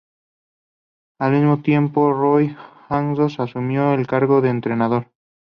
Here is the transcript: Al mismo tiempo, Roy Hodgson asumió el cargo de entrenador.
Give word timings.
Al 1.19 1.33
mismo 1.33 1.61
tiempo, 1.61 2.11
Roy 2.11 2.57
Hodgson 2.89 3.45
asumió 3.45 3.93
el 3.93 4.07
cargo 4.07 4.41
de 4.41 4.49
entrenador. 4.49 5.11